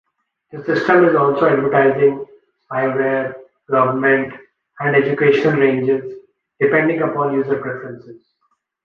[0.51, 2.25] The system is also advertising,
[2.67, 3.35] spyware,
[3.69, 4.33] government
[4.79, 6.15] and educational ranges,
[6.59, 8.25] depending upon user preferences.